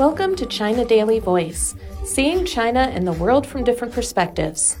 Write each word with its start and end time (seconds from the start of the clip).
Welcome 0.00 0.34
to 0.36 0.46
China 0.46 0.86
Daily 0.86 1.18
Voice, 1.18 1.74
seeing 2.06 2.46
China 2.46 2.90
and 2.90 3.06
the 3.06 3.12
world 3.12 3.46
from 3.46 3.64
different 3.64 3.92
perspectives. 3.92 4.78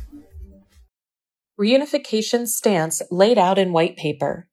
Reunification 1.60 2.48
stance 2.48 3.02
laid 3.10 3.36
out 3.36 3.58
in 3.58 3.74
white 3.74 3.98
paper. 3.98 4.48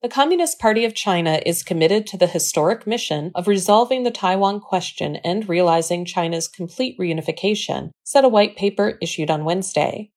The 0.00 0.08
Communist 0.08 0.58
Party 0.58 0.86
of 0.86 0.94
China 0.94 1.38
is 1.44 1.62
committed 1.62 2.06
to 2.06 2.16
the 2.16 2.26
historic 2.26 2.86
mission 2.86 3.30
of 3.34 3.46
resolving 3.46 4.04
the 4.04 4.10
Taiwan 4.10 4.58
question 4.58 5.16
and 5.16 5.46
realizing 5.46 6.06
China's 6.06 6.48
complete 6.48 6.98
reunification, 6.98 7.90
said 8.02 8.24
a 8.24 8.28
white 8.30 8.56
paper 8.56 8.96
issued 9.02 9.30
on 9.30 9.44
Wednesday. 9.44 10.12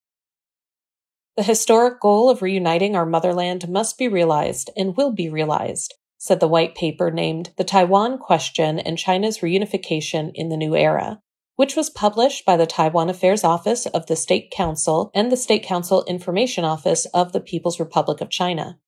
The 1.35 1.43
historic 1.43 1.99
goal 1.99 2.29
of 2.29 2.41
reuniting 2.41 2.95
our 2.95 3.05
motherland 3.05 3.67
must 3.67 3.97
be 3.97 4.07
realized 4.07 4.69
and 4.77 4.95
will 4.95 5.11
be 5.11 5.27
realized, 5.27 5.93
said 6.23 6.39
the 6.39 6.47
white 6.47 6.73
paper 6.73 7.11
named 7.11 7.51
The 7.57 7.65
Taiwan 7.65 8.17
Question 8.17 8.79
and 8.79 8.97
China's 8.97 9.39
Reunification 9.39 10.31
in 10.33 10.47
the 10.47 10.55
New 10.55 10.73
Era, 10.73 11.19
which 11.57 11.75
was 11.75 11.89
published 11.89 12.45
by 12.45 12.55
the 12.55 12.65
Taiwan 12.65 13.09
Affairs 13.09 13.43
Office 13.43 13.87
of 13.87 14.05
the 14.05 14.15
State 14.15 14.49
Council 14.49 15.11
and 15.13 15.29
the 15.29 15.35
State 15.35 15.63
Council 15.63 16.05
Information 16.05 16.63
Office 16.63 17.05
of 17.07 17.33
the 17.33 17.41
People's 17.41 17.77
Republic 17.77 18.21
of 18.21 18.29
China. 18.29 18.79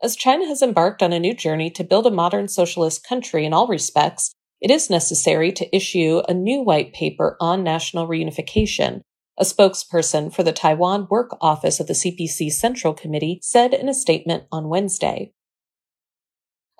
As 0.00 0.14
China 0.14 0.46
has 0.46 0.62
embarked 0.62 1.02
on 1.02 1.12
a 1.12 1.18
new 1.18 1.34
journey 1.34 1.70
to 1.70 1.82
build 1.82 2.06
a 2.06 2.12
modern 2.12 2.46
socialist 2.46 3.02
country 3.02 3.44
in 3.44 3.52
all 3.52 3.66
respects, 3.66 4.32
it 4.60 4.70
is 4.70 4.90
necessary 4.90 5.50
to 5.50 5.76
issue 5.76 6.22
a 6.28 6.32
new 6.32 6.62
white 6.62 6.92
paper 6.92 7.36
on 7.40 7.64
national 7.64 8.06
reunification, 8.06 9.00
a 9.36 9.42
spokesperson 9.42 10.32
for 10.32 10.44
the 10.44 10.52
Taiwan 10.52 11.08
Work 11.10 11.36
Office 11.40 11.80
of 11.80 11.88
the 11.88 11.94
CPC 11.94 12.52
Central 12.52 12.94
Committee 12.94 13.40
said 13.42 13.74
in 13.74 13.88
a 13.88 13.94
statement 13.94 14.44
on 14.52 14.68
Wednesday. 14.68 15.32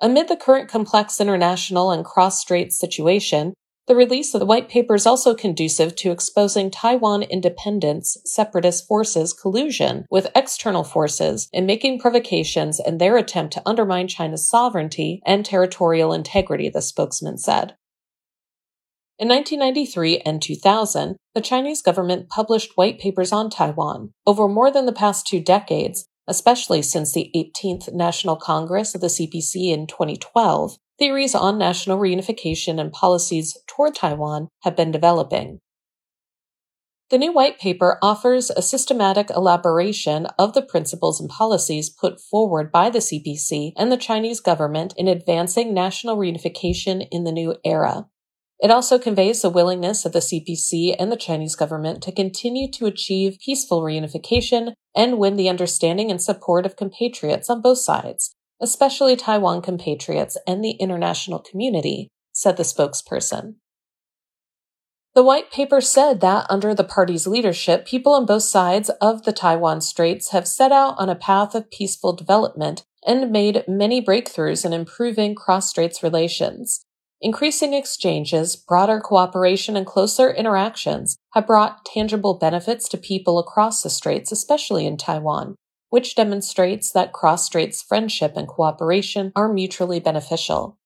Amid 0.03 0.29
the 0.29 0.35
current 0.35 0.67
complex 0.67 1.21
international 1.21 1.91
and 1.91 2.03
cross-strait 2.03 2.73
situation, 2.73 3.53
the 3.85 3.95
release 3.95 4.33
of 4.33 4.39
the 4.39 4.47
white 4.47 4.67
paper 4.67 4.95
is 4.95 5.05
also 5.05 5.35
conducive 5.35 5.95
to 5.97 6.11
exposing 6.11 6.71
Taiwan 6.71 7.21
independence 7.21 8.17
separatist 8.25 8.87
forces' 8.87 9.31
collusion 9.31 10.05
with 10.09 10.31
external 10.33 10.83
forces 10.83 11.49
in 11.53 11.67
making 11.67 11.99
provocations 11.99 12.79
and 12.79 12.99
their 12.99 13.15
attempt 13.15 13.53
to 13.53 13.61
undermine 13.63 14.07
China's 14.07 14.49
sovereignty 14.49 15.21
and 15.23 15.45
territorial 15.45 16.13
integrity, 16.13 16.67
the 16.67 16.81
spokesman 16.81 17.37
said. 17.37 17.75
In 19.19 19.27
1993 19.27 20.21
and 20.25 20.41
2000, 20.41 21.15
the 21.35 21.41
Chinese 21.41 21.83
government 21.83 22.27
published 22.27 22.71
white 22.73 22.99
papers 22.99 23.31
on 23.31 23.51
Taiwan. 23.51 24.13
Over 24.25 24.47
more 24.47 24.71
than 24.71 24.87
the 24.87 24.91
past 24.91 25.27
two 25.27 25.39
decades, 25.39 26.07
especially 26.27 26.81
since 26.81 27.13
the 27.13 27.31
18th 27.35 27.93
National 27.93 28.35
Congress 28.35 28.95
of 28.95 29.01
the 29.01 29.07
CPC 29.07 29.71
in 29.71 29.87
2012, 29.87 30.77
theories 30.99 31.33
on 31.33 31.57
national 31.57 31.97
reunification 31.97 32.79
and 32.79 32.91
policies 32.91 33.57
toward 33.67 33.95
Taiwan 33.95 34.47
have 34.61 34.75
been 34.75 34.91
developing. 34.91 35.59
The 37.09 37.17
new 37.17 37.33
white 37.33 37.59
paper 37.59 37.97
offers 38.01 38.49
a 38.49 38.61
systematic 38.61 39.29
elaboration 39.31 40.27
of 40.39 40.53
the 40.53 40.61
principles 40.61 41.19
and 41.19 41.29
policies 41.29 41.89
put 41.89 42.21
forward 42.21 42.71
by 42.71 42.89
the 42.89 42.99
CPC 42.99 43.73
and 43.75 43.91
the 43.91 43.97
Chinese 43.97 44.39
government 44.39 44.93
in 44.95 45.09
advancing 45.09 45.73
national 45.73 46.15
reunification 46.15 47.05
in 47.11 47.25
the 47.25 47.33
new 47.33 47.57
era. 47.65 48.07
It 48.61 48.69
also 48.69 48.99
conveys 48.99 49.41
the 49.41 49.49
willingness 49.49 50.05
of 50.05 50.11
the 50.11 50.19
CPC 50.19 50.95
and 50.99 51.11
the 51.11 51.17
Chinese 51.17 51.55
government 51.55 52.03
to 52.03 52.11
continue 52.11 52.69
to 52.73 52.85
achieve 52.85 53.39
peaceful 53.43 53.81
reunification 53.81 54.73
and 54.95 55.17
win 55.17 55.35
the 55.35 55.49
understanding 55.49 56.11
and 56.11 56.21
support 56.21 56.67
of 56.67 56.75
compatriots 56.75 57.49
on 57.49 57.61
both 57.61 57.79
sides, 57.79 58.35
especially 58.61 59.15
Taiwan 59.15 59.63
compatriots 59.63 60.37
and 60.45 60.63
the 60.63 60.71
international 60.71 61.39
community, 61.39 62.09
said 62.33 62.55
the 62.57 62.63
spokesperson. 62.63 63.55
The 65.15 65.23
white 65.23 65.51
paper 65.51 65.81
said 65.81 66.21
that 66.21 66.45
under 66.47 66.75
the 66.75 66.83
party's 66.83 67.25
leadership, 67.25 67.85
people 67.87 68.13
on 68.13 68.27
both 68.27 68.43
sides 68.43 68.89
of 69.01 69.23
the 69.23 69.33
Taiwan 69.33 69.81
Straits 69.81 70.29
have 70.29 70.47
set 70.47 70.71
out 70.71 70.95
on 70.99 71.09
a 71.09 71.15
path 71.15 71.55
of 71.55 71.71
peaceful 71.71 72.13
development 72.13 72.83
and 73.05 73.31
made 73.31 73.65
many 73.67 74.01
breakthroughs 74.01 74.63
in 74.63 74.71
improving 74.71 75.33
cross 75.33 75.67
straits 75.67 76.03
relations. 76.03 76.85
Increasing 77.23 77.73
exchanges, 77.73 78.55
broader 78.55 78.99
cooperation, 78.99 79.77
and 79.77 79.85
closer 79.85 80.31
interactions 80.31 81.17
have 81.33 81.45
brought 81.45 81.85
tangible 81.85 82.33
benefits 82.33 82.89
to 82.89 82.97
people 82.97 83.37
across 83.37 83.83
the 83.83 83.91
straits, 83.91 84.31
especially 84.31 84.87
in 84.87 84.97
Taiwan, 84.97 85.55
which 85.91 86.15
demonstrates 86.15 86.91
that 86.91 87.13
cross 87.13 87.45
straits 87.45 87.83
friendship 87.83 88.33
and 88.35 88.47
cooperation 88.47 89.31
are 89.35 89.53
mutually 89.53 89.99
beneficial. 89.99 90.79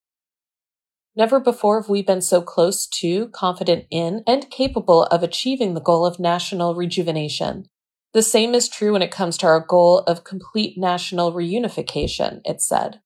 Never 1.16 1.40
before 1.40 1.80
have 1.82 1.90
we 1.90 2.02
been 2.02 2.22
so 2.22 2.42
close 2.42 2.86
to, 2.88 3.30
confident 3.30 3.86
in, 3.90 4.22
and 4.28 4.52
capable 4.52 5.04
of 5.04 5.24
achieving 5.24 5.74
the 5.74 5.80
goal 5.80 6.06
of 6.06 6.20
national 6.20 6.76
rejuvenation. 6.76 7.68
The 8.14 8.22
same 8.22 8.54
is 8.54 8.68
true 8.68 8.92
when 8.92 9.02
it 9.02 9.12
comes 9.12 9.38
to 9.38 9.46
our 9.46 9.62
goal 9.62 10.00
of 10.00 10.26
complete 10.26 10.78
national 10.78 11.32
reunification, 11.32 12.42
it 12.44 12.62
said. 12.62 13.00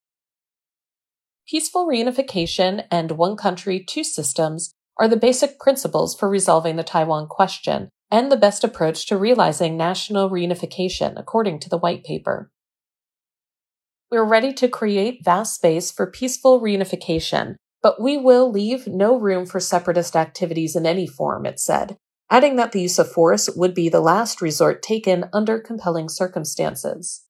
Peaceful 1.50 1.88
reunification 1.88 2.86
and 2.92 3.14
one 3.14 3.36
country, 3.36 3.84
two 3.84 4.04
systems 4.04 4.72
are 4.98 5.08
the 5.08 5.18
basic 5.18 5.58
principles 5.58 6.14
for 6.14 6.30
resolving 6.30 6.76
the 6.76 6.84
Taiwan 6.84 7.26
question 7.28 7.90
and 8.12 8.32
the 8.32 8.38
best 8.38 8.64
approach 8.64 9.08
to 9.08 9.18
realizing 9.18 9.76
national 9.76 10.30
reunification, 10.30 11.20
according 11.20 11.60
to 11.60 11.68
the 11.68 11.78
white 11.80 12.04
paper. 12.04 12.52
We 14.12 14.20
are 14.20 14.26
ready 14.26 14.54
to 14.54 14.68
create 14.68 15.26
vast 15.26 15.56
space 15.56 15.92
for 15.92 16.06
peaceful 16.06 16.62
reunification, 16.62 17.56
but 17.82 18.00
we 18.00 18.16
will 18.16 18.52
leave 18.52 18.86
no 18.86 19.18
room 19.18 19.48
for 19.48 19.60
separatist 19.60 20.16
activities 20.16 20.76
in 20.76 20.86
any 20.86 21.08
form, 21.08 21.48
it 21.48 21.60
said, 21.60 21.98
adding 22.30 22.58
that 22.58 22.74
the 22.74 22.82
use 22.82 23.00
of 23.00 23.12
force 23.12 23.50
would 23.56 23.74
be 23.74 23.90
the 23.90 24.02
last 24.02 24.40
resort 24.40 24.84
taken 24.84 25.26
under 25.34 25.58
compelling 25.58 26.10
circumstances. 26.10 27.24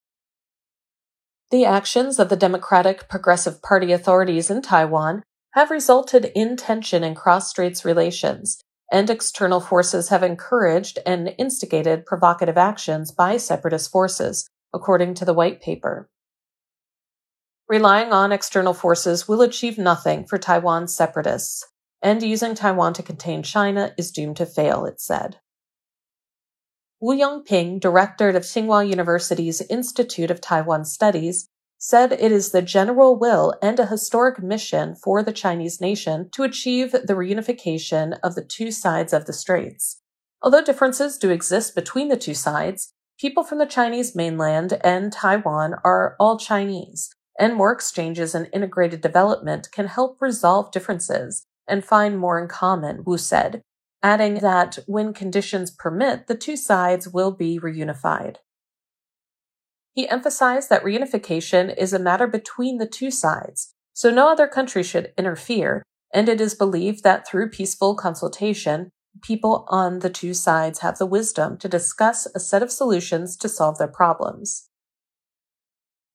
The 1.52 1.66
actions 1.66 2.20
of 2.20 2.30
the 2.30 2.36
Democratic 2.36 3.10
Progressive 3.10 3.64
Party 3.64 3.92
authorities 3.92 4.52
in 4.52 4.62
Taiwan 4.62 5.24
have 5.54 5.72
resulted 5.72 6.32
in 6.36 6.56
tension 6.56 7.04
in 7.04 7.16
cross 7.16 7.50
straits 7.50 7.84
relations, 7.84 8.62
and 8.92 9.10
external 9.10 9.60
forces 9.60 10.10
have 10.10 10.22
encouraged 10.22 11.00
and 11.08 11.34
instigated 11.40 12.06
provocative 12.06 12.56
actions 12.56 13.12
by 13.12 13.38
separatist 13.38 13.90
forces, 13.92 14.48
according 14.76 15.16
to 15.16 15.26
the 15.26 15.34
white 15.34 15.60
paper. 15.60 16.08
Relying 17.68 18.14
on 18.14 18.32
external 18.32 18.76
forces 18.76 19.28
will 19.28 19.42
achieve 19.42 19.80
nothing 19.80 20.26
for 20.26 20.38
Taiwan's 20.38 20.94
separatists, 20.94 21.66
and 22.00 22.22
using 22.22 22.54
Taiwan 22.54 22.94
to 22.94 23.02
contain 23.02 23.42
China 23.42 23.92
is 23.98 24.12
doomed 24.12 24.38
to 24.38 24.46
fail, 24.46 24.86
it 24.86 25.02
said. 25.02 25.38
Wu 27.02 27.16
Yongping, 27.16 27.80
director 27.80 28.28
of 28.28 28.44
Tsinghua 28.44 28.90
University's 28.90 29.62
Institute 29.70 30.30
of 30.30 30.42
Taiwan 30.42 30.84
Studies, 30.84 31.48
said 31.78 32.12
it 32.12 32.30
is 32.30 32.52
the 32.52 32.62
general 32.62 33.18
will 33.18 33.54
and 33.62 33.80
a 33.80 33.86
historic 33.86 34.44
mission 34.44 34.96
for 34.96 35.24
the 35.24 35.32
Chinese 35.32 35.80
nation 35.80 36.30
to 36.34 36.44
achieve 36.44 36.92
the 36.92 37.14
reunification 37.14 38.20
of 38.22 38.36
the 38.36 38.44
two 38.44 38.70
sides 38.70 39.14
of 39.14 39.24
the 39.26 39.32
straits. 39.32 40.02
Although 40.42 40.62
differences 40.62 41.18
do 41.18 41.30
exist 41.30 41.74
between 41.74 42.10
the 42.10 42.18
two 42.18 42.34
sides, 42.34 42.92
people 43.18 43.46
from 43.46 43.60
the 43.60 43.66
Chinese 43.66 44.14
mainland 44.14 44.78
and 44.84 45.14
Taiwan 45.14 45.76
are 45.86 46.18
all 46.20 46.38
Chinese, 46.38 47.16
and 47.40 47.56
more 47.56 47.72
exchanges 47.72 48.36
and 48.36 48.50
integrated 48.52 49.00
development 49.00 49.72
can 49.72 49.88
help 49.88 50.22
resolve 50.22 50.70
differences 50.74 51.46
and 51.66 51.86
find 51.86 52.20
more 52.20 52.38
in 52.42 52.50
common, 52.50 53.06
Wu 53.06 53.18
said, 53.18 53.62
adding 54.02 54.36
that 54.36 54.80
when 54.88 55.14
conditions 55.14 55.72
permit, 55.72 56.28
the 56.28 56.36
two 56.36 56.56
sides 56.56 57.08
will 57.08 57.32
be 57.32 57.60
reunified. 57.60 58.38
He 59.94 60.08
emphasized 60.08 60.70
that 60.70 60.84
reunification 60.84 61.76
is 61.78 61.92
a 61.94 62.00
matter 62.00 62.28
between 62.28 62.78
the 62.78 62.88
two 62.88 63.12
sides, 63.12 63.74
so 63.94 64.10
no 64.10 64.30
other 64.30 64.48
country 64.48 64.84
should 64.84 65.12
interfere, 65.18 65.84
and 66.14 66.30
it 66.30 66.40
is 66.40 66.56
believed 66.56 67.04
that 67.04 67.28
through 67.28 67.50
peaceful 67.50 67.96
consultation, 67.96 68.92
people 69.22 69.66
on 69.68 70.00
the 70.00 70.10
two 70.10 70.34
sides 70.34 70.80
have 70.80 70.98
the 70.98 71.06
wisdom 71.06 71.58
to 71.58 71.68
discuss 71.68 72.26
a 72.28 72.40
set 72.40 72.64
of 72.64 72.72
solutions 72.72 73.36
to 73.36 73.50
solve 73.50 73.78
their 73.78 73.88
problems. 73.88 74.69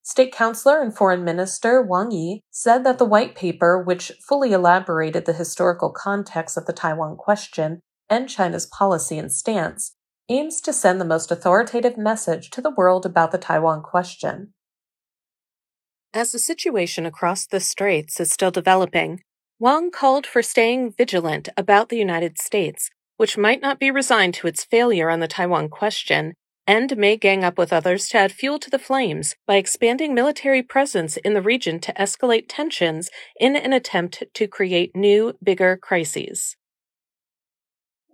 State 0.07 0.35
Councilor 0.35 0.83
and 0.83 0.95
Foreign 0.95 1.25
Minister 1.25 1.81
Wang 1.81 2.11
Yi 2.11 2.43
said 2.51 2.85
that 2.85 2.99
the 2.99 3.07
white 3.07 3.35
paper, 3.35 3.83
which 3.83 4.13
fully 4.21 4.53
elaborated 4.53 5.25
the 5.25 5.33
historical 5.33 5.91
context 5.91 6.59
of 6.59 6.67
the 6.67 6.75
Taiwan 6.75 7.17
question 7.17 7.81
and 8.11 8.29
China's 8.29 8.67
policy 8.67 9.17
and 9.17 9.33
stance, 9.33 9.97
aims 10.29 10.61
to 10.61 10.75
send 10.75 11.01
the 11.01 11.07
most 11.07 11.31
authoritative 11.31 11.97
message 11.97 12.51
to 12.51 12.61
the 12.61 12.71
world 12.71 13.07
about 13.07 13.33
the 13.33 13.39
Taiwan 13.39 13.83
question. 13.83 14.53
As 16.13 16.33
the 16.33 16.39
situation 16.39 17.07
across 17.07 17.47
the 17.47 17.59
straits 17.59 18.21
is 18.21 18.31
still 18.31 18.51
developing, 18.51 19.23
Wang 19.59 19.91
called 19.91 20.27
for 20.27 20.43
staying 20.43 20.93
vigilant 20.93 21.49
about 21.57 21.89
the 21.89 21.97
United 21.97 22.39
States, 22.39 22.91
which 23.17 23.39
might 23.39 23.63
not 23.63 23.81
be 23.81 23.91
resigned 23.91 24.35
to 24.35 24.47
its 24.47 24.65
failure 24.65 25.09
on 25.09 25.21
the 25.21 25.29
Taiwan 25.29 25.71
question 25.71 26.35
and 26.67 26.97
may 26.97 27.17
gang 27.17 27.45
up 27.45 27.59
with 27.59 27.73
others 27.73 28.09
to 28.09 28.19
add 28.19 28.33
fuel 28.33 28.59
to 28.59 28.71
the 28.71 28.79
flames 28.79 29.35
by 29.47 29.57
expanding 29.57 30.15
military 30.15 30.63
presence 30.63 31.17
in 31.19 31.35
the 31.35 31.43
region 31.43 31.79
to 31.81 31.93
escalate 31.95 32.47
tensions 32.49 33.11
in 33.39 33.57
an 33.57 33.73
attempt 33.73 34.25
to 34.33 34.47
create 34.47 34.95
new, 34.95 35.35
bigger 35.43 35.77
crises. 35.77 36.57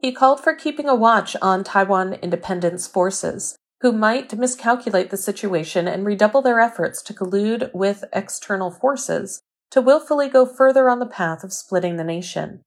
He 0.00 0.12
called 0.12 0.42
for 0.42 0.54
keeping 0.54 0.88
a 0.88 0.94
watch 0.94 1.36
on 1.42 1.62
Taiwan 1.62 2.14
independence 2.14 2.86
forces, 2.86 3.56
who 3.82 3.92
might 3.92 4.36
miscalculate 4.36 5.10
the 5.10 5.16
situation 5.16 5.86
and 5.86 6.04
redouble 6.04 6.42
their 6.42 6.60
efforts 6.60 7.02
to 7.02 7.14
collude 7.14 7.70
with 7.74 8.04
external 8.12 8.70
forces 8.70 9.42
to 9.70 9.80
willfully 9.80 10.28
go 10.28 10.44
further 10.44 10.88
on 10.88 10.98
the 10.98 11.06
path 11.06 11.44
of 11.44 11.52
splitting 11.52 11.96
the 11.96 12.04
nation. 12.04 12.62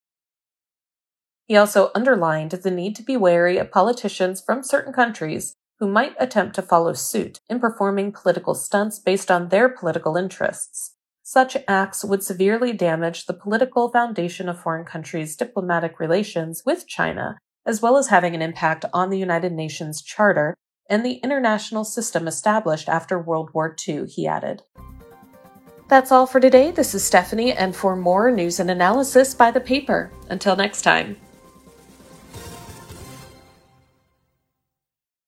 He 1.45 1.57
also 1.57 1.91
underlined 1.93 2.51
the 2.51 2.71
need 2.71 2.95
to 2.95 3.03
be 3.03 3.17
wary 3.17 3.57
of 3.57 3.71
politicians 3.71 4.41
from 4.41 4.63
certain 4.63 4.93
countries 4.93 5.55
who 5.83 5.89
might 5.89 6.15
attempt 6.17 6.55
to 6.55 6.61
follow 6.61 6.93
suit 6.93 7.41
in 7.49 7.59
performing 7.59 8.09
political 8.09 8.55
stunts 8.55 8.99
based 8.99 9.29
on 9.29 9.49
their 9.49 9.67
political 9.67 10.15
interests. 10.15 10.95
Such 11.23 11.57
acts 11.67 12.05
would 12.05 12.23
severely 12.23 12.71
damage 12.71 13.25
the 13.25 13.33
political 13.33 13.91
foundation 13.91 14.47
of 14.47 14.57
foreign 14.57 14.85
countries' 14.85 15.35
diplomatic 15.35 15.99
relations 15.99 16.63
with 16.65 16.87
China, 16.87 17.37
as 17.65 17.81
well 17.81 17.97
as 17.97 18.07
having 18.07 18.33
an 18.33 18.41
impact 18.41 18.85
on 18.93 19.09
the 19.09 19.19
United 19.19 19.51
Nations 19.51 20.01
Charter 20.01 20.55
and 20.89 21.05
the 21.05 21.15
international 21.15 21.83
system 21.83 22.29
established 22.29 22.87
after 22.87 23.19
World 23.19 23.49
War 23.53 23.75
II, 23.85 24.05
he 24.07 24.25
added. 24.25 24.61
That's 25.89 26.13
all 26.13 26.27
for 26.27 26.39
today. 26.39 26.71
This 26.71 26.95
is 26.95 27.03
Stephanie, 27.03 27.51
and 27.51 27.75
for 27.75 27.97
more 27.97 28.31
news 28.31 28.61
and 28.61 28.71
analysis 28.71 29.33
by 29.35 29.51
the 29.51 29.59
paper. 29.59 30.13
Until 30.29 30.55
next 30.55 30.83
time. 30.83 31.17